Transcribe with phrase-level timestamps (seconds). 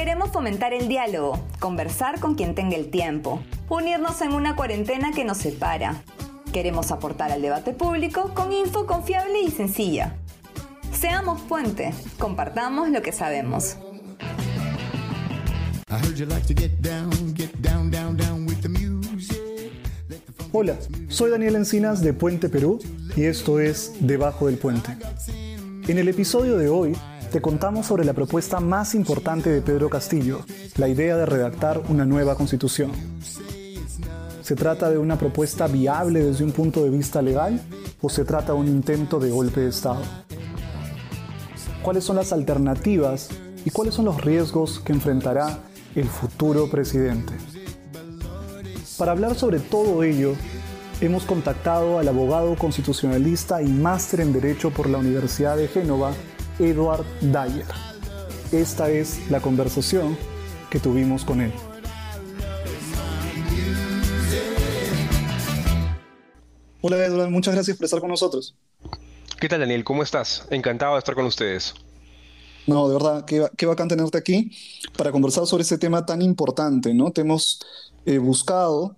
[0.00, 5.26] Queremos fomentar el diálogo, conversar con quien tenga el tiempo, unirnos en una cuarentena que
[5.26, 6.02] nos separa.
[6.54, 10.16] Queremos aportar al debate público con info confiable y sencilla.
[10.90, 13.76] Seamos puente, compartamos lo que sabemos.
[20.52, 20.76] Hola,
[21.10, 22.78] soy Daniel Encinas de Puente Perú
[23.14, 24.96] y esto es Debajo del Puente.
[25.86, 26.96] En el episodio de hoy
[27.30, 30.40] te contamos sobre la propuesta más importante de Pedro Castillo,
[30.76, 32.90] la idea de redactar una nueva constitución.
[34.42, 37.60] ¿Se trata de una propuesta viable desde un punto de vista legal
[38.02, 40.02] o se trata de un intento de golpe de Estado?
[41.82, 43.28] ¿Cuáles son las alternativas
[43.64, 45.60] y cuáles son los riesgos que enfrentará
[45.94, 47.32] el futuro presidente?
[48.98, 50.34] Para hablar sobre todo ello,
[51.00, 56.12] hemos contactado al abogado constitucionalista y máster en Derecho por la Universidad de Génova,
[56.60, 57.64] Edward Dyer.
[58.52, 60.16] Esta es la conversación
[60.68, 61.52] que tuvimos con él.
[66.82, 68.54] Hola Edward, muchas gracias por estar con nosotros.
[69.40, 69.84] ¿Qué tal Daniel?
[69.84, 70.46] ¿Cómo estás?
[70.50, 71.74] Encantado de estar con ustedes.
[72.66, 74.52] No, de verdad, qué, qué bacán tenerte aquí
[74.98, 77.10] para conversar sobre este tema tan importante, ¿no?
[77.10, 77.60] Te hemos
[78.04, 78.96] eh, buscado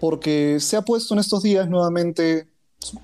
[0.00, 2.48] porque se ha puesto en estos días nuevamente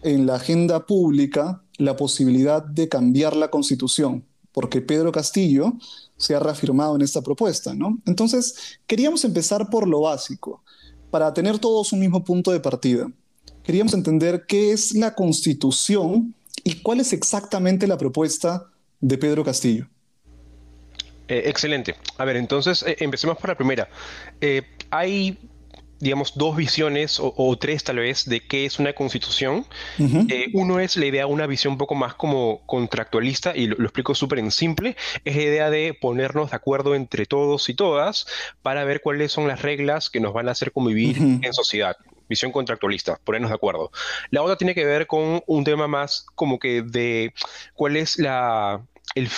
[0.02, 5.72] en la agenda pública la posibilidad de cambiar la constitución, porque Pedro Castillo
[6.16, 7.98] se ha reafirmado en esta propuesta, ¿no?
[8.04, 10.62] Entonces, queríamos empezar por lo básico,
[11.10, 13.10] para tener todos un mismo punto de partida.
[13.64, 18.66] Queríamos entender qué es la constitución y cuál es exactamente la propuesta
[19.00, 19.88] de Pedro Castillo.
[21.28, 21.94] Eh, excelente.
[22.18, 23.88] A ver, entonces eh, empecemos por la primera.
[24.40, 25.38] Eh, hay
[26.00, 29.66] digamos, dos visiones o, tres tal vez de qué es una constitución.
[29.98, 34.14] Eh, uno es la idea, una visión un poco más como contractualista, y lo, explico
[34.14, 38.26] súper en simple, es la idea de ponernos de acuerdo entre todos y todas
[38.62, 41.96] para ver cuáles son las reglas que nos van a hacer convivir en sociedad.
[42.28, 43.90] Visión contractualista, ponernos de acuerdo.
[44.30, 47.34] La otra tiene que ver con un tema más como que de
[47.74, 48.82] cuál es la,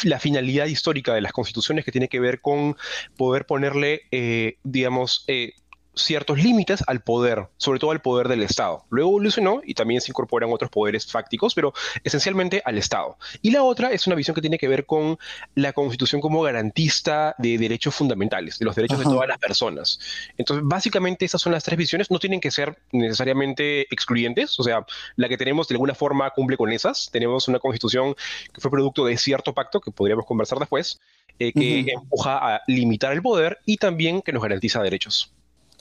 [0.05, 2.77] la finalidad histórica de las constituciones que tiene que ver con
[3.17, 5.55] poder ponerle, eh, digamos, eh,
[5.95, 8.85] ciertos límites al poder, sobre todo al poder del Estado.
[8.91, 11.73] Luego evolucionó y también se incorporan otros poderes fácticos, pero
[12.05, 13.19] esencialmente al Estado.
[13.43, 15.19] Y la otra es una visión que tiene que ver con
[15.55, 20.01] la Constitución como garantista de derechos fundamentales, de los derechos de todas las personas.
[20.39, 24.87] Entonces, básicamente esas son las tres visiones, no tienen que ser necesariamente excluyentes, o sea,
[25.17, 27.11] la que tenemos de alguna forma cumple con esas.
[27.11, 28.15] Tenemos una Constitución
[28.53, 31.01] que fue producto de cierto pacto, que podríamos conversar después,
[31.39, 35.33] eh, que empuja a limitar el poder y también que nos garantiza derechos.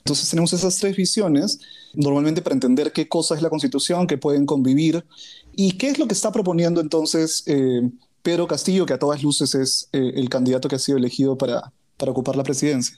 [0.02, 1.60] Entonces tenemos esas tres visiones,
[1.94, 5.06] normalmente para entender qué cosa es la constitución, que pueden convivir,
[5.56, 7.88] y qué es lo que está proponiendo entonces eh,
[8.24, 11.72] Pedro Castillo, que a todas luces es eh, el candidato que ha sido elegido para,
[11.98, 12.98] para ocupar la presidencia.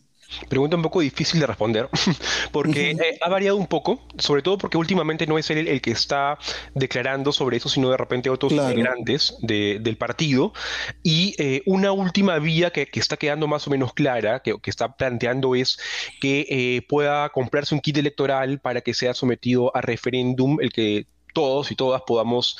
[0.50, 1.90] Pregunta un poco difícil de responder,
[2.52, 5.92] porque eh, ha variado un poco, sobre todo porque últimamente no es él el que
[5.92, 6.38] está
[6.74, 10.54] declarando sobre eso, sino de repente otros integrantes del partido.
[11.02, 15.56] Y eh, una última vía que, está quedando más o menos clara, que, está planteando
[15.56, 15.78] es
[16.22, 21.08] que eh, pueda comprarse un kit electoral para que sea sometido a referéndum, el que
[21.34, 22.58] todos y todas podamos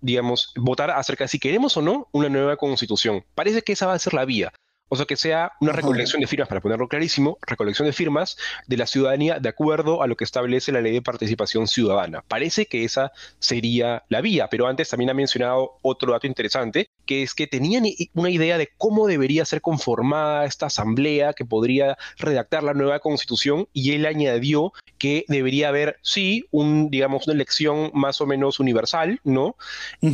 [0.00, 3.24] digamos, votar acerca de si queremos o no una nueva constitución.
[3.34, 4.52] Parece que esa va a ser la vía.
[4.92, 8.36] O sea, que sea una recolección de firmas, para ponerlo clarísimo, recolección de firmas
[8.66, 12.24] de la ciudadanía de acuerdo a lo que establece la ley de participación ciudadana.
[12.26, 17.22] Parece que esa sería la vía, pero antes también ha mencionado otro dato interesante, que
[17.22, 17.84] es que tenían
[18.14, 23.68] una idea de cómo debería ser conformada esta asamblea que podría redactar la nueva constitución
[23.72, 29.20] y él añadió que debería haber, sí, un, digamos, una elección más o menos universal,
[29.24, 29.56] ¿no?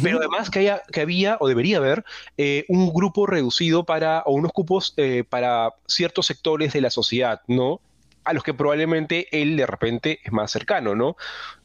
[0.02, 2.04] Pero además que, haya, que había o debería haber
[2.36, 4.52] eh, un grupo reducido para, o unos
[4.96, 7.80] eh, para ciertos sectores de la sociedad, ¿no?
[8.24, 11.16] A los que probablemente él de repente es más cercano, ¿no?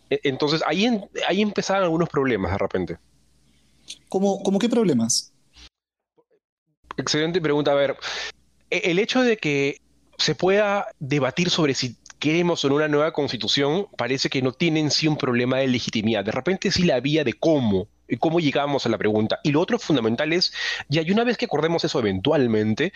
[0.10, 0.88] E, entonces ahí,
[1.28, 2.98] ahí empezaban algunos problemas de repente.
[4.10, 5.34] ¿Cómo, ¿Cómo qué problemas?
[6.98, 7.72] Excelente pregunta.
[7.72, 7.98] A ver,
[8.70, 9.82] e, el hecho de que
[10.18, 14.92] se pueda debatir sobre si queremos no una nueva constitución parece que no tiene en
[14.92, 16.24] sí un problema de legitimidad.
[16.24, 17.90] De repente sí la vía de cómo
[18.20, 19.40] cómo llegamos a la pregunta.
[19.42, 20.54] Y lo otro fundamental es,
[20.90, 22.92] ya, y una vez que acordemos eso eventualmente,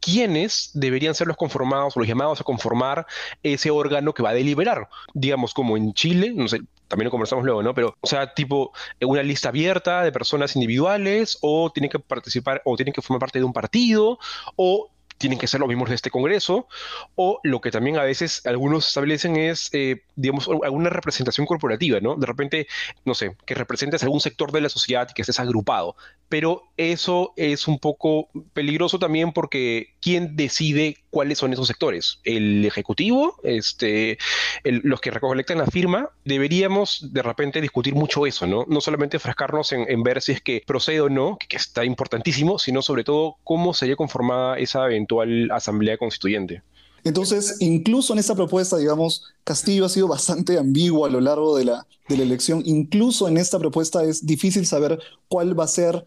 [0.00, 3.06] quiénes deberían ser los conformados o los llamados a conformar
[3.42, 4.88] ese órgano que va a deliberar.
[5.12, 7.74] Digamos, como en Chile, no sé, también lo conversamos luego, ¿no?
[7.74, 12.76] Pero, o sea, tipo, una lista abierta de personas individuales, o tienen que participar, o
[12.76, 14.18] tienen que formar parte de un partido,
[14.56, 14.90] o
[15.20, 16.66] tienen que ser los miembros de este Congreso,
[17.14, 22.16] o lo que también a veces algunos establecen es, eh, digamos, alguna representación corporativa, ¿no?
[22.16, 22.66] De repente,
[23.04, 25.94] no sé, que representes algún sector de la sociedad y que estés agrupado,
[26.30, 32.20] pero eso es un poco peligroso también porque ¿quién decide cuáles son esos sectores?
[32.24, 33.36] ¿El Ejecutivo?
[33.42, 34.16] Este,
[34.64, 36.08] ¿Los que recolectan la firma?
[36.24, 38.64] Deberíamos de repente discutir mucho eso, ¿no?
[38.68, 42.58] No solamente frascarnos en, ver si es que procede o no, que, que está importantísimo,
[42.58, 44.86] sino sobre todo cómo sería conformada esa
[45.50, 46.62] asamblea constituyente.
[47.04, 51.64] Entonces, incluso en esta propuesta, digamos, Castillo ha sido bastante ambiguo a lo largo de
[51.64, 52.62] la, de la elección.
[52.64, 54.98] Incluso en esta propuesta es difícil saber
[55.28, 56.04] cuál va a ser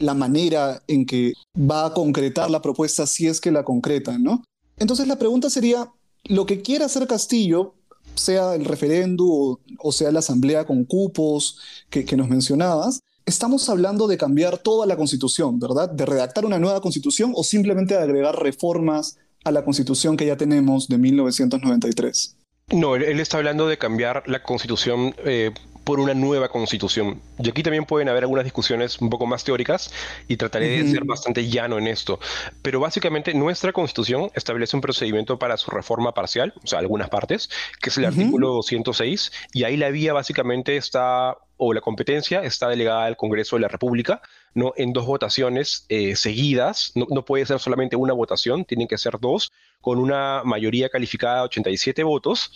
[0.00, 4.44] la manera en que va a concretar la propuesta si es que la concretan, ¿no?
[4.78, 5.90] Entonces la pregunta sería,
[6.24, 7.74] lo que quiere hacer Castillo,
[8.14, 11.58] sea el referéndum o, sea la asamblea con cupos
[11.90, 15.90] que, que nos mencionabas, estamos hablando de cambiar toda la constitución, ¿verdad?
[15.90, 20.36] De redactar una nueva constitución o simplemente de agregar reformas a la constitución que ya
[20.36, 22.36] tenemos de 1993.
[22.72, 25.52] No, él, está hablando de cambiar la constitución eh,
[25.84, 27.20] por una nueva constitución.
[27.38, 29.92] Y aquí también pueden haber algunas discusiones un poco más teóricas
[30.28, 32.18] y trataré de ser bastante llano en esto.
[32.62, 37.50] Pero básicamente nuestra constitución establece un procedimiento para su reforma parcial, o sea, algunas partes,
[37.82, 42.68] que es el artículo 206, y ahí la vía básicamente está o la competencia está
[42.68, 44.22] delegada al Congreso de la República,
[44.54, 44.72] ¿no?
[44.76, 49.18] En dos votaciones eh, seguidas, no, no, puede ser solamente una votación, tienen que ser
[49.20, 49.52] dos,
[49.84, 52.50] con una mayoría calificada de 87 votos,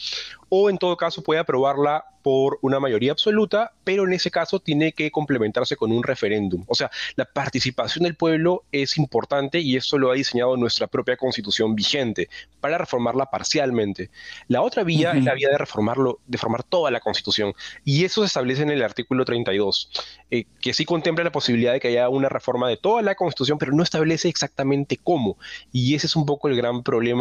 [0.49, 4.93] o en todo caso puede aprobarla por una mayoría absoluta, pero en ese caso tiene
[4.93, 6.65] que complementarse con un referéndum.
[6.67, 11.17] O sea, la participación del pueblo es importante y esto lo ha diseñado nuestra propia
[11.17, 12.29] constitución vigente
[12.61, 14.11] para reformarla parcialmente.
[14.49, 17.55] La otra vía es la vía de reformarlo, de formar toda la constitución
[17.85, 19.91] y eso se establece en el artículo 32,
[20.31, 23.59] eh, que sí contempla la posibilidad de que haya una reforma de toda la constitución,
[23.59, 25.39] pero no establece exactamente cómo.
[25.73, 27.18] Y ese es un poco el gran problema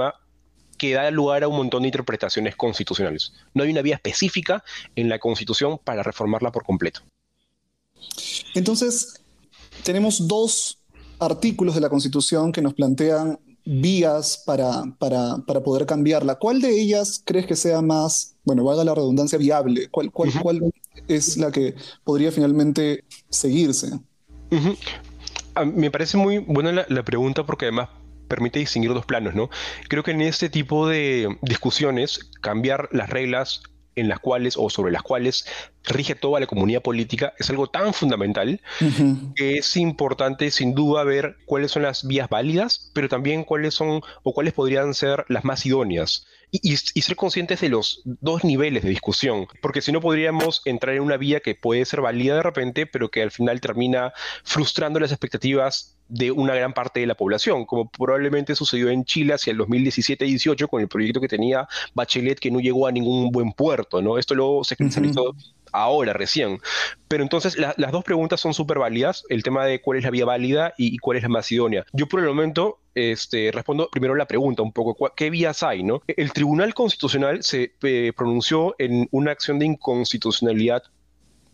[0.77, 3.33] que da lugar a un montón de interpretaciones constitucionales.
[3.53, 4.63] No hay una vía específica
[4.95, 7.01] en la Constitución para reformarla por completo.
[8.53, 9.21] Entonces,
[9.83, 10.79] tenemos dos
[11.19, 16.35] artículos de la Constitución que nos plantean vías para, para, poder cambiarla.
[16.35, 19.89] ¿Cuál de ellas crees que sea más, bueno, valga la redundancia, viable?
[19.89, 20.71] ¿Cuál, cuál,
[21.07, 23.99] es la que podría finalmente seguirse?
[25.65, 27.89] me parece muy buena la pregunta porque además
[28.27, 29.49] permite distinguir dos planos, ¿no?
[29.87, 33.61] Creo que en este tipo de discusiones, cambiar las reglas
[33.97, 35.45] en las cuales o sobre las cuales
[35.83, 38.61] rige toda la comunidad política es algo tan fundamental
[39.35, 44.01] que es importante sin duda ver cuáles son las vías válidas, pero también cuáles son
[44.23, 46.27] o cuáles podrían ser las más idóneas.
[46.49, 50.95] Y, y, ser conscientes de los dos niveles de discusión, porque si no podríamos entrar
[50.95, 54.13] en una vía que puede ser válida de repente, pero que al final termina
[54.45, 59.33] frustrando las expectativas de una gran parte de la población, como probablemente sucedió en Chile
[59.33, 63.51] hacia el 2017-18 con el proyecto que tenía Bachelet que no llegó a ningún buen
[63.51, 64.17] puerto, ¿no?
[64.17, 65.35] Esto luego se cristalizó
[65.71, 66.59] ahora, recién.
[67.07, 70.25] Pero entonces las dos preguntas son súper válidas, el tema de cuál es la vía
[70.25, 71.85] válida y, cuál es la más idónea.
[71.93, 75.83] Yo por el momento este, respondo primero la pregunta un poco, ¿qué vías hay?
[75.83, 76.01] No?
[76.07, 80.83] El Tribunal Constitucional se eh, pronunció en una acción de inconstitucionalidad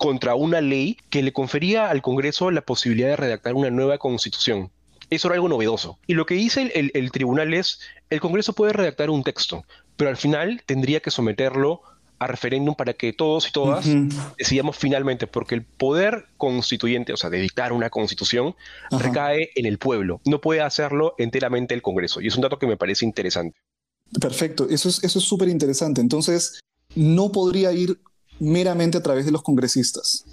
[0.04, 4.70] contra una ley que le confería al Congreso la posibilidad de redactar una nueva constitución.
[5.10, 5.98] Eso era algo novedoso.
[6.08, 7.80] Y lo que dice el, tribunal es,
[8.10, 9.64] el Congreso puede redactar un texto,
[9.96, 11.84] pero al final tendría que someterlo
[12.20, 13.88] a referéndum para que todos y todas
[14.38, 18.56] decidamos finalmente, porque el poder constituyente, o sea, de dictar una constitución,
[18.92, 20.20] recae en el pueblo.
[20.26, 22.20] No puede hacerlo enteramente el Congreso.
[22.20, 23.58] Y es un dato que me parece interesante.
[24.20, 26.02] Perfecto, eso es súper interesante.
[26.02, 26.60] Entonces,
[26.94, 28.00] no podría ir
[28.40, 30.26] meramente a través de los congresistas.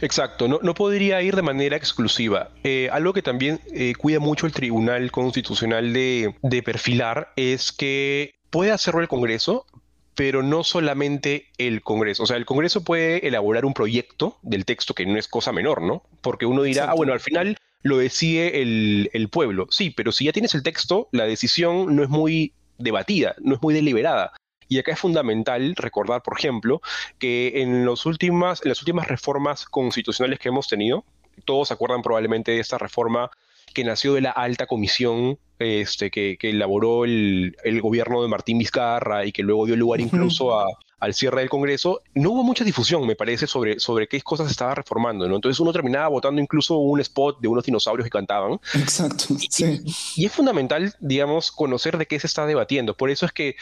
[0.00, 2.50] Exacto, no, no podría ir de manera exclusiva.
[2.62, 8.34] Eh, algo que también eh, cuida mucho el Tribunal Constitucional de, de perfilar es que
[8.50, 9.66] puede hacerlo el Congreso,
[10.14, 12.22] pero no solamente el Congreso.
[12.22, 15.82] O sea, el Congreso puede elaborar un proyecto del texto que no es cosa menor,
[15.82, 16.02] ¿no?
[16.20, 19.66] Porque uno dirá, ah, bueno, al final lo decide el, el, pueblo.
[19.70, 23.62] Sí, pero si ya tienes el texto, la decisión no es muy debatida, no es
[23.62, 24.32] muy deliberada.
[24.68, 26.80] Y acá es fundamental recordar, por ejemplo,
[27.18, 31.04] que en, los últimas, en las últimas reformas constitucionales que hemos tenido,
[31.44, 33.30] todos se acuerdan probablemente de esta reforma
[33.72, 39.32] que nació de la alta comisión este, que, elaboró el, gobierno de Martín Vizcarra y
[39.32, 40.64] que luego dio lugar incluso
[41.00, 44.52] al cierre del Congreso, no hubo mucha difusión, me parece, sobre, sobre qué cosas se
[44.52, 45.36] estaba reformando, ¿no?
[45.36, 48.60] Entonces uno terminaba votando incluso un spot de unos dinosaurios que cantaban.
[48.74, 49.80] Exacto, sí.
[50.16, 52.96] Y, es fundamental, digamos, conocer de qué se está debatiendo.
[52.96, 53.56] Por eso es que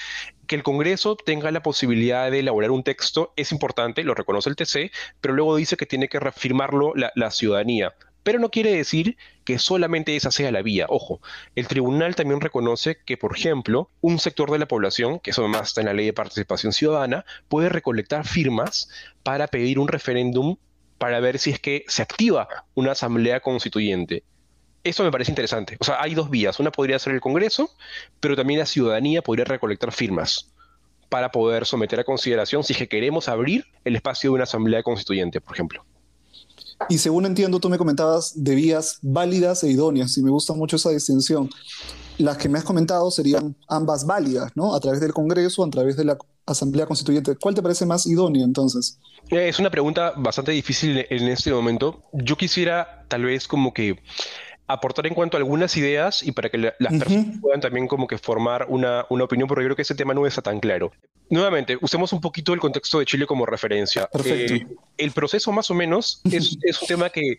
[0.46, 4.56] que el Congreso tenga la posibilidad de elaborar un texto es importante, lo reconoce el
[4.56, 9.16] TC, pero luego dice que tiene que reafirmarlo la, la ciudadanía Pero no quiere decir
[9.44, 10.86] que solamente esa sea la vía.
[10.88, 11.20] Ojo,
[11.56, 15.68] el tribunal también reconoce que, por ejemplo, un sector de la población, que eso además
[15.68, 18.88] está en la ley de participación ciudadana, puede recolectar firmas
[19.22, 20.56] para pedir un referéndum
[20.98, 24.22] para ver si es que se activa una asamblea constituyente.
[24.84, 25.76] Eso me parece interesante.
[25.80, 26.60] O sea, hay dos vías.
[26.60, 27.70] Una podría ser el Congreso,
[28.20, 30.52] pero también la ciudadanía podría recolectar firmas
[31.08, 34.82] para poder someter a consideración si es que queremos abrir el espacio de una asamblea
[34.82, 35.84] constituyente, por ejemplo.
[36.88, 40.76] Y según entiendo, tú me comentabas de vías válidas e idóneas, y me gusta mucho
[40.76, 41.50] esa distinción.
[42.18, 44.74] Las que me has comentado serían ambas válidas, ¿no?
[44.74, 47.36] A través del Congreso, a través de la Asamblea Constituyente.
[47.36, 48.98] ¿Cuál te parece más idónea entonces?
[49.30, 52.02] Eh, es una pregunta bastante difícil en este momento.
[52.12, 53.98] Yo quisiera tal vez como que
[54.66, 58.18] aportar en cuanto a algunas ideas y para que las personas puedan también como que
[58.18, 60.92] formar una, una, opinión, porque yo creo que ese tema no está tan claro.
[61.28, 64.06] Nuevamente, usemos un poquito el contexto de Chile como referencia.
[64.06, 64.54] Perfecto.
[64.54, 64.66] Eh,
[64.98, 67.38] el proceso más o menos es, es, un tema que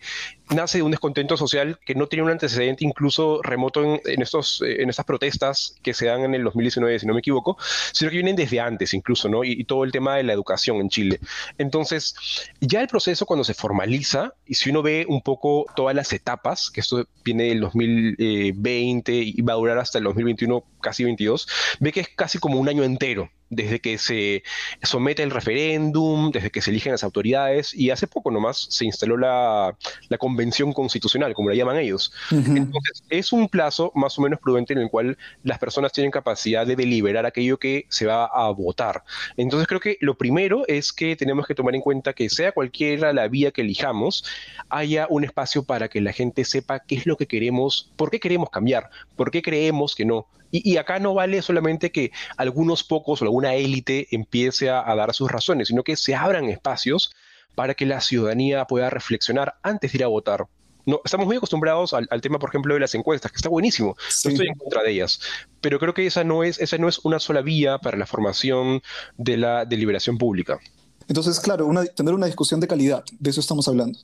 [0.50, 4.62] nace de un descontento social que no tiene un antecedente incluso remoto en, en, estos,
[4.66, 7.58] en estas protestas que se dan en el 2019, si no me equivoco,
[7.92, 9.44] sino que vienen desde antes incluso, ¿no?
[9.44, 11.20] Y, y todo el tema de la educación en Chile.
[11.58, 12.16] Entonces,
[12.60, 16.72] ya el proceso cuando se formaliza, y si uno ve un poco todas las etapas,
[16.72, 21.48] que esto viene del 2020 y va a durar hasta el 2021, casi 22,
[21.80, 24.44] ve que es casi como un año entero desde que se
[24.82, 29.18] somete el referéndum, desde que se eligen las autoridades, y hace poco nomás se instaló
[29.18, 29.76] la,
[30.10, 32.12] la convención constitucional, como la llaman ellos.
[32.32, 32.58] Uh -huh.
[32.58, 36.66] Entonces, es un plazo más o menos prudente en el cual las personas tienen capacidad
[36.66, 39.04] de deliberar aquello que se va a votar.
[39.38, 43.14] Entonces, creo que lo primero es que tenemos que tomar en cuenta que sea cualquiera
[43.14, 44.26] la vía que elijamos,
[44.70, 48.20] haya un espacio para que la gente sepa qué es lo que queremos, por qué
[48.20, 50.28] queremos cambiar, por qué creemos que no.
[50.54, 54.96] Y, y, acá no vale solamente que algunos pocos o alguna élite empiece a, a,
[54.96, 57.12] dar sus razones, sino que se abran espacios
[57.56, 60.46] para que la ciudadanía pueda reflexionar antes de ir a votar.
[60.86, 63.96] No, estamos muy acostumbrados al, al tema, por ejemplo, de las encuestas, que está buenísimo,
[64.10, 64.28] sí.
[64.28, 65.22] no estoy en contra de ellas,
[65.60, 68.84] pero creo que esa no, es, esa no es una sola vía para la formación
[69.18, 70.60] de la deliberación pública.
[71.08, 73.98] Entonces, claro, una, tener una discusión de calidad, de eso estamos hablando.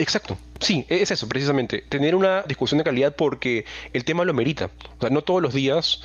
[0.00, 4.70] Exacto, sí, es eso precisamente, tener una discusión de calidad porque el tema lo merita.
[4.96, 6.00] O sea, no todos los días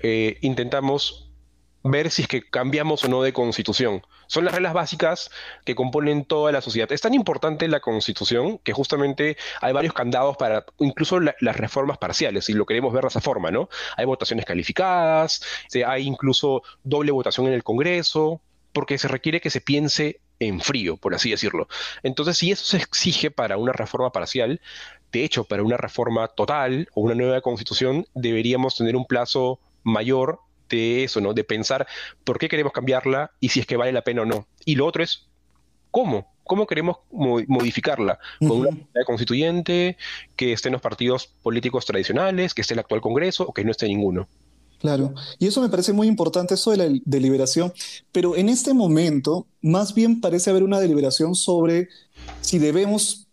[0.00, 1.30] eh, intentamos
[1.82, 4.02] ver si es que cambiamos o no de constitución.
[4.26, 5.30] Son las reglas básicas
[5.64, 6.92] que componen toda la sociedad.
[6.92, 11.96] Es tan importante la constitución que justamente hay varios candados para incluso la, las reformas
[11.96, 13.70] parciales, si lo queremos ver de esa forma, ¿no?
[13.96, 15.42] Hay votaciones calificadas,
[15.86, 18.42] hay incluso doble votación en el Congreso,
[18.74, 21.68] porque se requiere que se piense en frío, por así decirlo.
[22.02, 24.60] Entonces, si eso se exige para una reforma parcial,
[25.12, 30.40] de hecho, para una reforma total o una nueva constitución, deberíamos tener un plazo mayor
[30.68, 31.32] de eso, ¿no?
[31.32, 31.86] De pensar
[32.24, 34.46] por qué queremos cambiarla y si es que vale la pena o no.
[34.64, 35.26] Y lo otro es,
[35.90, 36.30] ¿cómo?
[36.44, 38.18] ¿Cómo queremos modificarla?
[38.38, 38.86] ¿Con uh -huh.
[38.94, 39.96] una constituyente,
[40.36, 43.86] que estén los partidos políticos tradicionales, que esté el actual Congreso o que no esté
[43.86, 44.28] ninguno?
[44.78, 47.72] Claro, y eso me parece muy importante, eso de la deliberación,
[48.12, 51.88] pero en este momento más bien parece haber una deliberación sobre
[52.40, 53.26] si debemos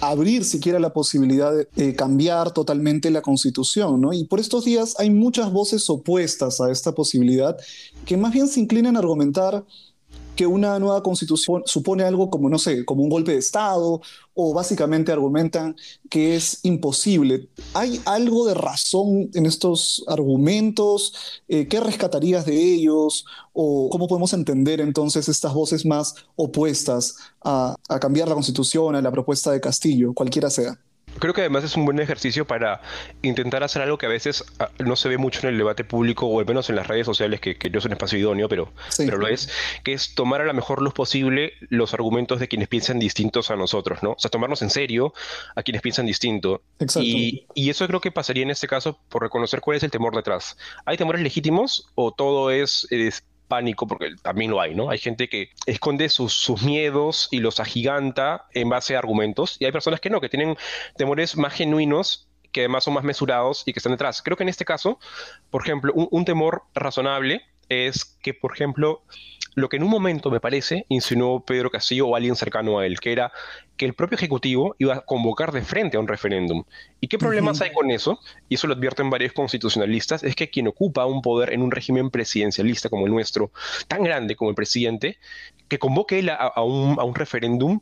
[0.00, 4.12] abrir siquiera la posibilidad de eh, cambiar totalmente la constitución, ¿no?
[4.12, 7.56] Y por estos días hay muchas voces opuestas a esta posibilidad
[8.04, 9.64] que más bien se inclinan a argumentar
[10.36, 14.00] que una nueva constitución supone algo como, no sé, como un golpe de Estado,
[14.34, 15.76] o básicamente argumentan
[16.10, 17.48] que es imposible.
[17.72, 21.14] ¿Hay algo de razón en estos argumentos?
[21.48, 23.24] Eh, ¿Qué rescatarías de ellos?
[23.52, 29.02] ¿O cómo podemos entender entonces estas voces más opuestas a, a cambiar la constitución, a
[29.02, 30.78] la propuesta de Castillo, cualquiera sea?
[31.18, 32.80] Creo que además es un buen ejercicio para
[33.22, 36.26] intentar hacer algo que a veces ah, no se ve mucho en el debate público
[36.26, 38.72] o al menos en las redes sociales, que, que no es un espacio idóneo, pero,
[38.88, 39.04] sí.
[39.04, 39.50] pero lo es,
[39.82, 43.56] que es tomar a la mejor luz posible los argumentos de quienes piensan distintos a
[43.56, 44.12] nosotros, ¿no?
[44.12, 45.14] O sea, tomarnos en serio
[45.54, 46.62] a quienes piensan distinto.
[46.78, 47.06] Exacto.
[47.06, 50.14] Y, y eso creo que pasaría en este caso por reconocer cuál es el temor
[50.14, 50.56] detrás.
[50.84, 54.90] ¿Hay temores legítimos o todo es, es pánico, porque también lo hay, ¿no?
[54.90, 59.64] Hay gente que esconde sus, sus, miedos y los agiganta en base a argumentos, y
[59.64, 60.56] hay personas que no, que tienen
[60.96, 64.22] temores más genuinos que además son más mesurados y que están detrás.
[64.22, 65.00] Creo que en este caso,
[65.50, 69.02] por ejemplo, un, un temor razonable es que, por ejemplo,
[69.54, 73.00] lo que en un momento me parece insinuó Pedro Castillo o alguien cercano a él,
[73.00, 73.32] que era
[73.76, 76.64] que el propio Ejecutivo iba a convocar de frente a un referéndum.
[77.00, 77.66] ¿Y qué problemas uh -huh.
[77.66, 78.20] hay con eso?
[78.48, 82.10] Y eso lo advierten varios constitucionalistas, es que quien ocupa un poder en un régimen
[82.10, 83.50] presidencialista como el nuestro,
[83.88, 85.18] tan grande como el presidente,
[85.68, 87.80] que convoque él a, a un, a un referéndum,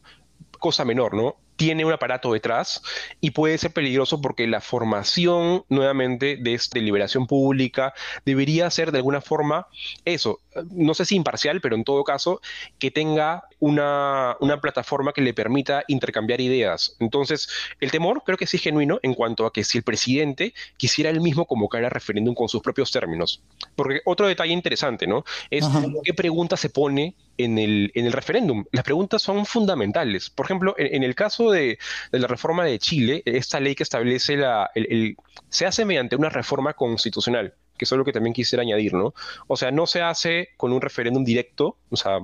[0.58, 1.36] cosa menor, ¿no?
[1.56, 2.82] tiene un aparato detrás
[3.20, 9.20] y puede ser peligroso porque la formación nuevamente de deliberación pública debería ser de alguna
[9.20, 9.68] forma
[10.04, 12.40] eso, no sé si imparcial, pero en todo caso,
[12.78, 16.96] que tenga una, plataforma que le permita intercambiar ideas.
[17.00, 17.48] Entonces,
[17.80, 21.10] el temor creo que sí es genuino en cuanto a que si el presidente quisiera
[21.10, 23.42] él mismo convocar el referéndum con sus propios términos.
[23.74, 25.24] Porque otro detalle interesante, ¿no?
[25.50, 25.66] Es
[26.04, 28.64] qué pregunta se pone en el, en el referéndum.
[28.72, 30.30] Las preguntas son fundamentales.
[30.30, 31.78] Por ejemplo, en, el caso de,
[32.10, 34.70] la reforma de Chile, esta ley que establece la...
[34.74, 35.16] el,
[35.48, 39.12] se hace mediante una reforma constitucional que es lo que también quisiera añadir, ¿no?
[39.48, 42.20] O sea, no se hace con un referéndum directo, o sea,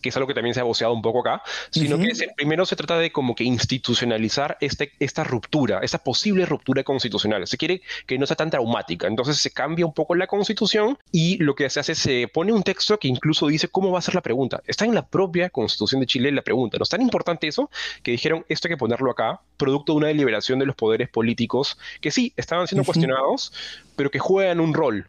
[0.00, 2.76] que es algo que también se ha voceado un poco acá, sino que primero se
[2.76, 7.46] trata de como que institucionalizar este, esta ruptura, esta posible ruptura constitucional.
[7.46, 9.06] Se quiere que no sea tan traumática.
[9.06, 12.52] Entonces se cambia un poco la constitución y lo que se hace es se pone
[12.52, 14.62] un texto que incluso dice cómo va a ser la pregunta.
[14.66, 16.78] Está en la propia constitución de Chile la pregunta.
[16.78, 17.70] No es tan importante eso
[18.02, 21.78] que dijeron esto hay que ponerlo acá, producto de una deliberación de los poderes políticos
[22.00, 23.52] que sí, estaban siendo cuestionados,
[23.96, 25.08] pero que juegan un rol.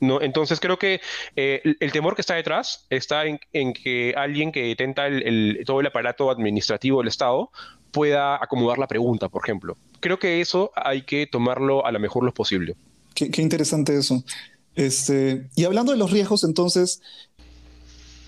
[0.00, 0.20] ¿No?
[0.20, 1.00] Entonces creo que
[1.36, 3.38] eh, el, temor que está detrás está en,
[3.72, 7.50] que alguien que tenta el, todo el aparato administrativo del Estado
[7.90, 9.76] pueda acomodar la pregunta, por ejemplo.
[10.00, 12.76] Creo que eso hay que tomarlo a lo mejor lo posible.
[13.14, 14.22] Qué, interesante eso.
[14.76, 17.00] Este, y hablando de los riesgos, entonces,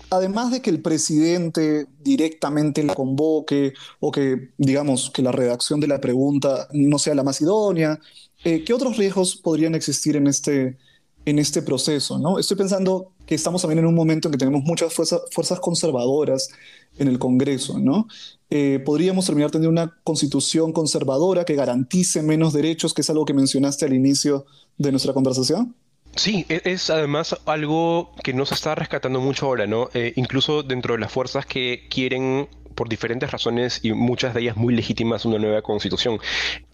[0.09, 5.87] además de que el presidente directamente la convoque o que, digamos, que la redacción de
[5.87, 7.99] la pregunta no sea la más idónea,
[8.43, 10.77] eh, ¿qué otros riesgos podrían existir en este,
[11.25, 12.39] en este proceso, ¿no?
[12.39, 16.49] Estoy pensando que estamos también en un momento en que tenemos muchas fuerzas conservadoras
[16.97, 18.07] en el Congreso, ¿no?
[18.49, 23.33] Eh, podríamos terminar teniendo una constitución conservadora que garantice menos derechos, que es algo que
[23.33, 24.45] mencionaste al inicio
[24.77, 25.75] de nuestra conversación.
[26.15, 29.89] Sí, e-, es, además algo que no se está rescatando mucho ahora, ¿no?
[29.93, 32.49] Eh, incluso dentro de las fuerzas que quieren
[32.81, 36.19] por diferentes razones y muchas de ellas muy legítimas una nueva constitución.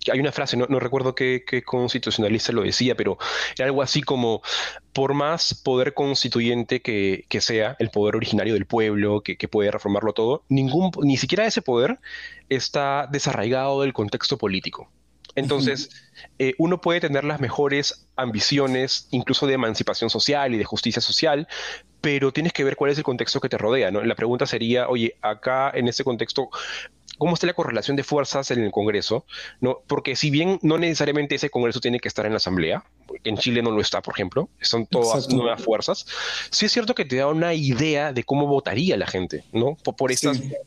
[0.09, 3.17] Hay una frase, no, recuerdo qué, constitucionalista lo decía, pero
[3.57, 4.41] era algo así como,
[4.93, 10.45] por más poder constituyente que, sea, el poder originario del pueblo, que, puede reformarlo todo,
[10.47, 11.99] ningún, ni siquiera ese poder
[12.47, 14.89] está desarraigado del contexto político.
[15.37, 15.89] Entonces,
[16.39, 21.47] eh, uno puede tener las mejores ambiciones, incluso de emancipación social y de justicia social,
[22.01, 24.03] pero tienes que ver cuál es el contexto que te rodea, ¿no?
[24.03, 26.49] La pregunta sería, oye, acá en este contexto,
[27.17, 29.25] ¿cómo está la correlación de fuerzas en el Congreso?
[29.61, 29.83] ¿No?
[29.87, 32.83] Porque si bien no necesariamente ese Congreso tiene que estar en la Asamblea,
[33.23, 36.05] en Chile no lo está, por ejemplo, son todas nuevas fuerzas,
[36.51, 39.75] sí es cierto que te da una idea de cómo votaría la gente, ¿no?
[39.83, 40.11] Por, por,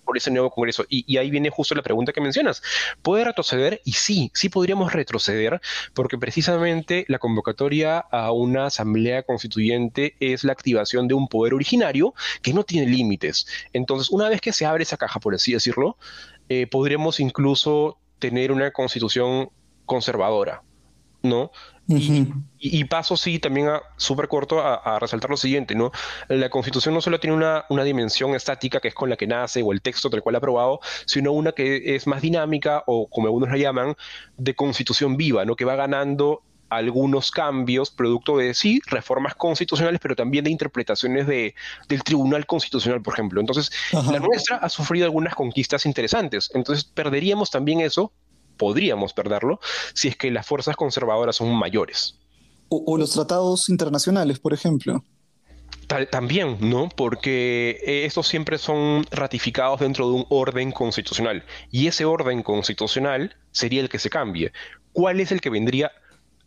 [0.04, 0.84] por ese nuevo Congreso.
[0.88, 2.62] Y, ahí viene justo la pregunta que mencionas.
[3.02, 3.80] ¿Puede retroceder?
[3.84, 5.60] Y sí, sí podríamos retroceder,
[5.94, 12.14] porque precisamente la convocatoria a una asamblea constituyente es la activación de un poder originario
[12.42, 13.46] que no tiene límites.
[13.72, 15.96] Entonces, una vez que se abre esa caja, por así decirlo,
[16.48, 19.50] eh, podríamos incluso tener una constitución
[19.86, 20.62] conservadora,
[21.22, 21.50] ¿no?
[22.58, 25.90] y, paso, sí, también súper corto a, resaltar lo siguiente, ¿no?
[26.28, 29.62] La Constitución no solo tiene una, una, dimensión estática que es con la que nace
[29.62, 33.26] o el texto del cual ha aprobado, sino una que es más dinámica o, como
[33.26, 33.96] algunos la llaman,
[34.36, 35.56] de constitución viva, ¿no?
[35.56, 41.54] Que va ganando algunos cambios producto de sí, reformas constitucionales, pero también de interpretaciones de,
[41.88, 43.40] del Tribunal Constitucional, por ejemplo.
[43.40, 46.50] Entonces, la nuestra ha sufrido algunas conquistas interesantes.
[46.54, 48.12] Entonces, perderíamos también eso
[48.60, 49.58] podríamos perderlo
[49.94, 52.18] si es que las fuerzas conservadoras son mayores.
[52.68, 55.02] O, los tratados internacionales, por ejemplo.
[56.12, 56.88] también, ¿no?
[56.94, 61.42] Porque eh, estos siempre son ratificados dentro de un orden constitucional.
[61.72, 64.52] Y ese orden constitucional sería el que se cambie.
[64.92, 65.90] ¿Cuál es el que vendría?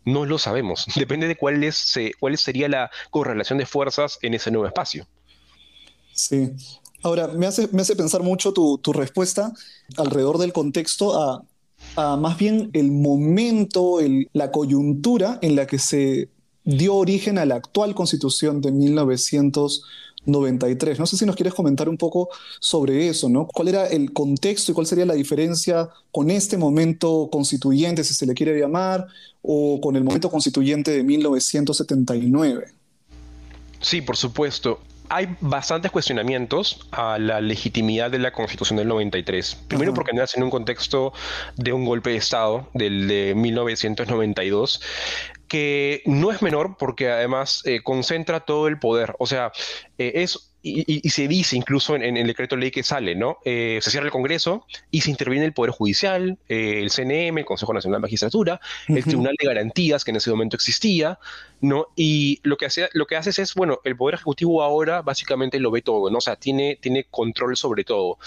[0.04, 0.86] No lo sabemos.
[0.96, 5.06] Depende de cuál, es, cuál sería la correlación de fuerzas en ese nuevo espacio.
[6.14, 6.52] Sí.
[7.02, 9.52] Ahora, me hace, me hace pensar mucho tu, tu respuesta
[9.98, 11.44] alrededor del contexto a
[11.96, 13.98] más bien el momento,
[14.32, 16.30] la coyuntura en la que se
[16.64, 20.98] dio origen a la actual constitución de 1993.
[20.98, 23.46] No sé si nos quieres comentar un poco sobre eso, ¿no?
[23.46, 28.26] ¿Cuál era el contexto y cuál sería la diferencia con este momento constituyente, si se
[28.26, 29.06] le quiere llamar,
[29.42, 32.72] o con el momento constituyente de 1979?
[33.80, 39.54] Sí, por supuesto hay bastantes cuestionamientos a la legitimidad de la Constitución del 93.
[39.68, 41.12] Primero porque nace en un contexto
[41.56, 44.80] de un golpe de Estado del de 1992
[45.48, 49.14] que no es menor porque además eh, concentra todo el poder.
[49.18, 49.52] O sea,
[49.98, 53.36] eh, es y, se dice incluso en, el decreto ley que sale, ¿no?
[53.44, 57.44] Eh, se cierra el Congreso y se interviene el Poder Judicial, eh, el CNM, el
[57.44, 61.18] Consejo Nacional de Magistratura, el Tribunal de Garantías que en ese momento existía,
[61.60, 61.88] ¿no?
[61.96, 65.70] Y lo que, hace, lo que haces es, bueno, el Poder Ejecutivo ahora básicamente lo
[65.70, 66.18] ve todo, ¿no?
[66.18, 68.18] O sea, tiene, tiene control sobre todo.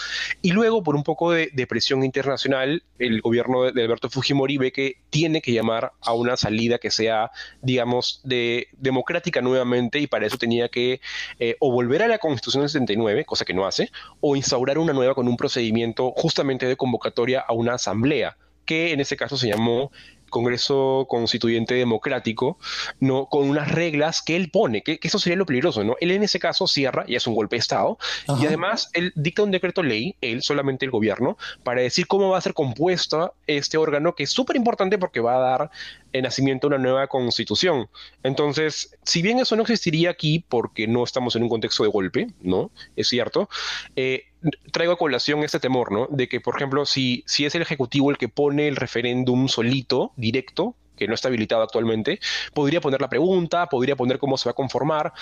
[0.44, 4.98] Y luego, por un poco de, presión internacional, el gobierno de, Alberto Fujimori ve que
[5.10, 10.38] tiene que llamar a una salida que sea, digamos, de, democrática nuevamente y para eso
[10.38, 11.02] tenía que
[11.40, 14.94] eh, o volver a la Constitución del 79, cosa que no hace, o instaurar una
[14.94, 19.48] nueva con un procedimiento justamente de convocatoria a una asamblea, que en ese caso se
[19.48, 19.92] llamó
[20.30, 22.58] Congreso Constituyente Democrático,
[23.00, 23.28] ¿no?
[23.28, 25.96] con unas reglas que él pone, que, eso sería lo peligroso, ¿no?
[26.02, 27.98] Él en ese caso cierra, y es un golpe de Estado,
[28.40, 32.38] y además él dicta un decreto ley, él, solamente el gobierno, para decir cómo va
[32.38, 35.72] a ser compuesta este órgano, que es súper importante porque va a dar
[36.14, 37.90] en nacimiento una nueva constitución.
[38.24, 42.28] Entonces, si bien eso no existiría aquí porque no estamos en un contexto de golpe,
[42.42, 42.72] ¿no?
[42.96, 43.50] Es cierto,
[43.96, 44.26] eh,
[44.72, 46.08] traigo a colación este temor, ¿no?
[46.10, 50.12] De que, por ejemplo, si, si es el Ejecutivo el que pone el referéndum solito,
[50.16, 52.20] directo, que no está habilitado actualmente,
[52.54, 55.14] podría poner la pregunta, podría poner cómo se va a conformar.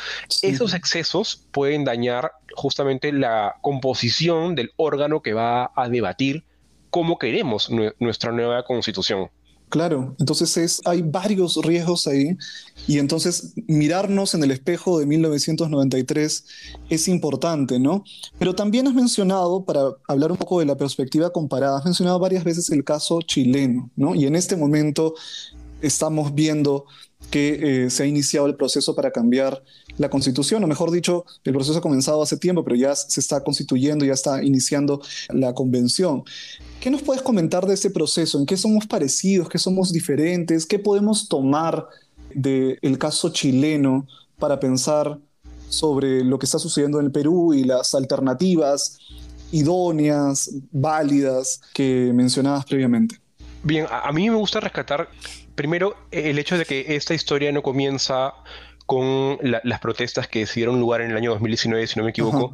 [0.41, 6.45] Esos excesos pueden dañar justamente la composición del órgano que va a debatir
[6.89, 7.69] cómo queremos
[7.99, 9.29] nuestra nueva constitución.
[9.69, 12.37] Claro, entonces es, hay varios riesgos ahí
[12.87, 16.45] y entonces mirarnos en el espejo de 1993
[16.89, 18.03] es importante, ¿no?
[18.37, 22.43] Pero también has mencionado, para hablar un poco de la perspectiva comparada, has mencionado varias
[22.43, 24.13] veces el caso chileno, ¿no?
[24.13, 25.15] Y en este momento
[25.81, 26.85] estamos viendo
[27.31, 29.63] que eh, se ha iniciado el proceso para cambiar
[29.97, 33.43] la constitución, o mejor dicho, el proceso ha comenzado hace tiempo, pero ya se está
[33.43, 36.23] constituyendo, ya está iniciando la convención.
[36.85, 38.37] ¿Qué nos puedes comentar de ese proceso?
[38.37, 39.49] ¿En qué somos parecidos?
[39.49, 40.67] ¿Qué somos diferentes?
[40.67, 41.87] ¿Qué podemos tomar
[42.31, 44.05] del caso chileno
[44.37, 45.17] para pensar
[45.67, 48.99] sobre lo que está sucediendo en el Perú y las alternativas
[49.51, 53.19] idóneas, válidas que mencionabas previamente?
[53.63, 55.09] Bien, a, mí me gusta rescatar
[55.55, 58.31] primero el hecho de que esta historia no comienza
[58.85, 62.53] con las protestas que dieron lugar en el año 2019, si no me equivoco,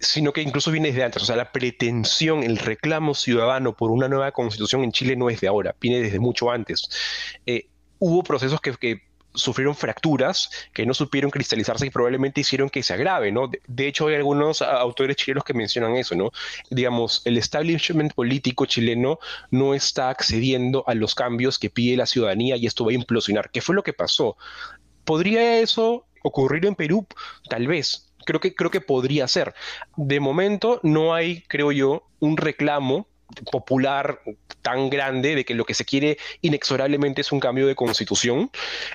[0.00, 1.22] sino que incluso viene desde antes.
[1.22, 5.40] O sea, la pretensión, el reclamo ciudadano por una nueva constitución en Chile no es
[5.40, 6.88] de ahora, viene desde mucho antes.
[7.44, 9.02] Eh, hubo procesos que,
[9.34, 13.50] sufrieron fracturas que no supieron cristalizarse y probablemente hicieron que se agrave, ¿no?
[13.66, 16.30] De, hecho, hay algunos autores chilenos que mencionan eso, ¿no?
[16.70, 19.18] Digamos, el establishment político chileno
[19.50, 23.50] no está accediendo a los cambios que pide la ciudadanía y esto va a implosionar.
[23.50, 24.36] ¿Qué fue lo que pasó?
[25.08, 27.06] ¿Podría eso ocurrir en Perú?
[27.48, 28.12] Tal vez.
[28.26, 29.54] Creo que, creo que podría ser.
[29.96, 33.06] De momento no hay, creo yo, un reclamo
[33.50, 34.20] popular
[34.60, 38.50] tan grande de que lo que se quiere inexorablemente es un cambio de constitución.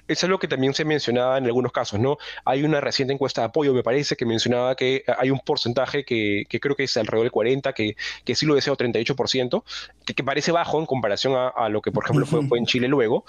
[0.07, 2.19] Eso es lo que también se mencionaba en algunos casos, ¿no?
[2.45, 6.45] Hay una reciente encuesta de apoyo, me parece, que mencionaba que hay un porcentaje que,
[6.61, 9.63] creo que es alrededor del 40, que, que sí lo deseo 38%,
[10.05, 12.87] que, que parece bajo en comparación a, lo que, por ejemplo, fue, fue en Chile
[12.87, 13.25] luego,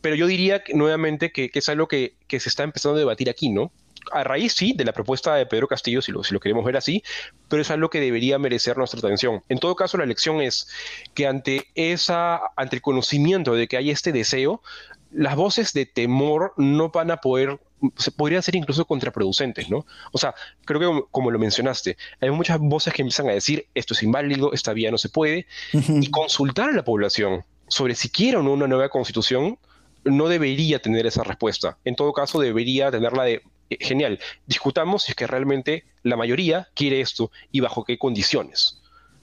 [0.00, 3.72] pero yo diría nuevamente que, es algo que, se está empezando a debatir aquí, ¿no?
[4.12, 6.76] A raíz, sí, de la propuesta de Pedro Castillo, si lo, si lo queremos ver
[6.76, 7.02] así,
[7.48, 9.42] pero es algo que debería merecer nuestra atención.
[9.48, 10.68] En todo caso, la lección es
[11.14, 14.62] que ante, esa, ante el conocimiento de que hay este deseo,
[15.10, 17.58] las voces de temor no van a poder
[17.96, 19.86] se podrían ser incluso contraproducentes, ¿no?
[20.12, 23.94] O sea, creo que como, lo mencionaste, hay muchas voces que empiezan a decir esto
[23.94, 28.38] es inválido, esta vía no se puede, y consultar a la población sobre si quiere
[28.38, 29.58] o no una nueva constitución
[30.06, 31.78] no debería tener esa respuesta.
[31.84, 36.68] En todo caso, debería tenerla de, eh, genial, discutamos si es que realmente la mayoría
[36.74, 38.80] quiere esto y bajo qué condiciones.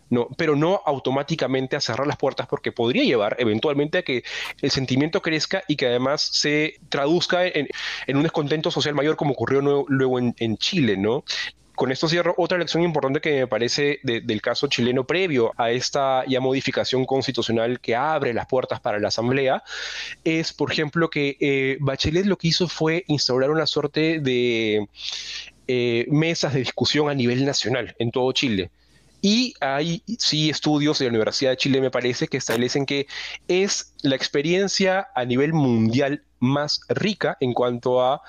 [0.10, 4.24] No, pero no automáticamente a cerrar las puertas porque podría llevar eventualmente a que
[4.62, 7.68] el sentimiento crezca y que además se traduzca en,
[8.10, 11.24] un descontento social mayor como ocurrió luego en, en Chile, ¿no?
[11.76, 16.24] Con esto cierro otra lección importante que me parece del caso chileno previo a esta
[16.28, 19.64] ya modificación constitucional que abre las puertas para la Asamblea,
[20.24, 24.88] es, por ejemplo, que eh, Bachelet lo que hizo fue instaurar una suerte de
[25.68, 28.70] eh, mesas de discusión a nivel nacional en todo Chile.
[29.22, 33.08] Y hay sí estudios de la Universidad de Chile, me parece, que establecen que
[33.48, 38.22] es la experiencia a nivel mundial más rica en cuanto a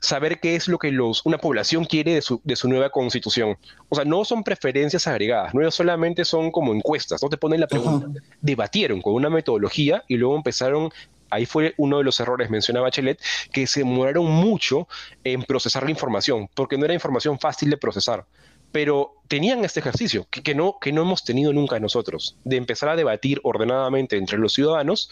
[0.00, 3.56] saber qué es lo que los, una población quiere de su, de su nueva constitución.
[3.88, 7.66] O sea, no son preferencias agregadas, no solamente son como encuestas, no te ponen la
[7.66, 8.08] pregunta.
[8.40, 10.90] Debatieron con una metodología y luego empezaron
[11.30, 13.20] ahí fue uno de los errores, mencionaba Bachelet,
[13.52, 14.88] que se demoraron mucho
[15.22, 18.26] en procesar la información, porque no era información fácil de procesar.
[18.72, 22.88] Pero tenían este ejercicio, que, que, no, que no hemos tenido nunca nosotros, de empezar
[22.88, 25.08] a debatir ordenadamente entre los ciudadanos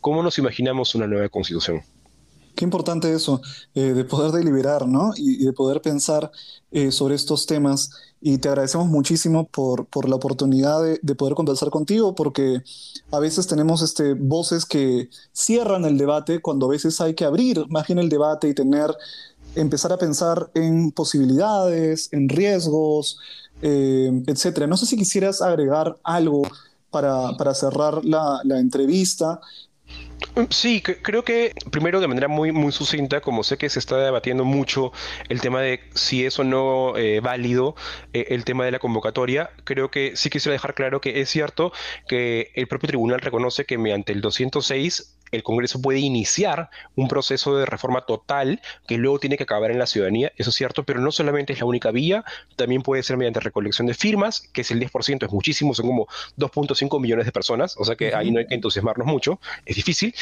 [0.00, 1.82] cómo nos imaginamos una nueva constitución.
[2.54, 3.40] Qué importante eso,
[3.74, 5.12] eh, de poder deliberar, ¿no?
[5.16, 6.30] Y, de poder pensar
[6.70, 7.90] eh, sobre estos temas.
[8.20, 12.62] Y te agradecemos muchísimo por, por la oportunidad de, poder conversar contigo, porque
[13.10, 17.64] a veces tenemos este, voces que cierran el debate, cuando a veces hay que abrir
[17.70, 18.94] más bien el debate y tener,
[19.54, 23.18] empezar a pensar en posibilidades, en riesgos,
[23.62, 24.66] eh, etcétera.
[24.66, 26.42] No sé si quisieras agregar algo
[26.90, 29.40] para, para cerrar la, la entrevista
[30.50, 34.44] Sí, creo que primero de manera muy, muy sucinta, como sé que se está debatiendo
[34.44, 34.92] mucho
[35.28, 37.74] el tema de si es o no eh, válido
[38.12, 41.72] eh, el tema de la convocatoria, creo que sí quisiera dejar claro que es cierto
[42.08, 47.56] que el propio tribunal reconoce que mediante el 206 el Congreso puede iniciar un proceso
[47.56, 51.00] de reforma total que luego tiene que acabar en la ciudadanía, eso es cierto, pero
[51.00, 52.24] no solamente es la única vía,
[52.56, 56.06] también puede ser mediante recolección de firmas, que es el 10%, es muchísimo, son como
[56.36, 60.14] 2.5 millones de personas, o sea que ahí no hay que entusiasmarnos mucho, es difícil.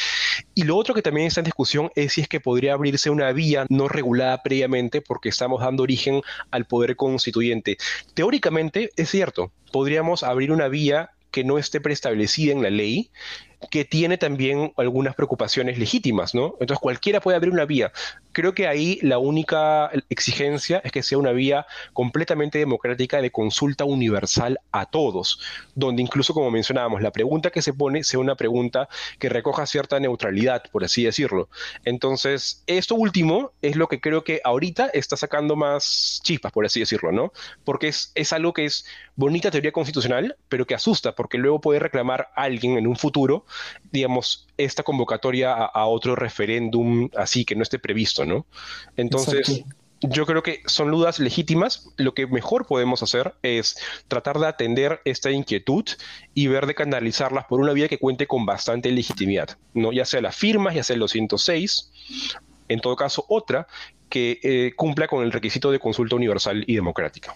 [0.53, 3.31] Y lo otro que también está en discusión es si es que podría abrirse una
[3.31, 7.77] vía no regulada previamente porque estamos dando origen al poder constituyente.
[8.13, 13.11] Teóricamente es cierto, podríamos abrir una vía que no esté preestablecida en la ley,
[13.71, 16.55] que tiene también algunas preocupaciones legítimas, ¿no?
[16.59, 17.91] Entonces cualquiera puede abrir una vía.
[18.31, 23.85] Creo que ahí la única exigencia es que sea una vía completamente democrática de consulta
[23.85, 25.41] universal a todos,
[25.75, 28.87] donde incluso, como mencionábamos, la pregunta que se pone sea una pregunta
[29.17, 31.49] que recoja cierta neutralidad, por así decirlo.
[31.85, 36.79] Entonces, esto último es lo que creo que ahorita está sacando más chispas, por así
[36.79, 37.31] decirlo, ¿no?
[37.63, 41.79] Porque es, es algo que es bonita teoría constitucional, pero que asusta, porque luego puede
[41.79, 43.45] reclamar a alguien en un futuro
[43.91, 48.25] digamos, esta convocatoria a, otro referéndum así que no esté previsto.
[48.95, 49.63] Entonces,
[50.01, 51.89] yo creo que son dudas legítimas.
[51.97, 55.85] Lo que mejor podemos hacer es tratar de atender esta inquietud
[56.33, 59.91] y ver de canalizarlas por una vía que cuente con bastante legitimidad, ¿no?
[59.91, 61.91] Ya sea las firmas, ya sea el 206,
[62.69, 63.67] en todo caso, otra
[64.09, 67.35] que eh, cumpla con el requisito de consulta universal y democrática.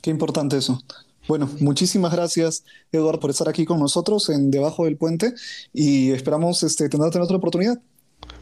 [0.00, 0.82] Qué importante eso.
[1.28, 5.34] Bueno, muchísimas gracias, Eduardo, por estar aquí con nosotros en Debajo del Puente
[5.72, 7.78] y esperamos este, tener otra oportunidad.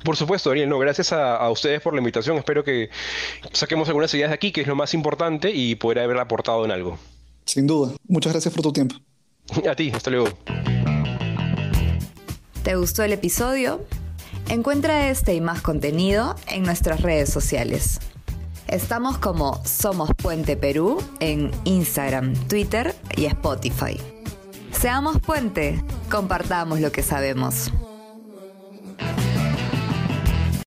[0.05, 2.37] Por supuesto, Daniel, no, gracias a, ustedes por la invitación.
[2.37, 2.91] Espero que
[3.53, 6.71] saquemos algunas ideas de aquí, que es lo más importante, y poder haber aportado en
[6.71, 6.99] algo.
[7.45, 7.93] Sin duda.
[8.07, 8.97] Muchas gracias por tu tiempo.
[9.69, 10.29] A ti, hasta luego.
[12.63, 13.85] ¿Te gustó el episodio?
[14.49, 18.01] Encuentra este y más contenido en nuestras redes sociales.
[18.67, 23.99] Estamos como Somos Puente Perú en Instagram, Twitter y Spotify.
[24.73, 27.73] Seamos puente, compartamos lo que sabemos.